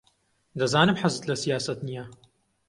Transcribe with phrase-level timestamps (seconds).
[0.59, 2.05] دەزانم حەزت لە سیاسەت نییە.